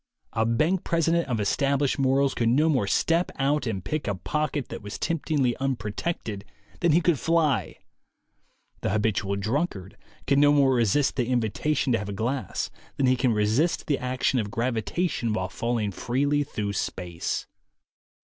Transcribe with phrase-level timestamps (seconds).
[0.33, 4.69] A bank president of established morals could no more step out and pick a pocket
[4.69, 6.43] that was temptingly unprotected
[6.79, 7.75] than he could fly.
[8.79, 13.15] The habitual drunkard can no more resist the invitation to have a glass than he
[13.15, 17.45] can resist the action of gravi tation while falling freely through space.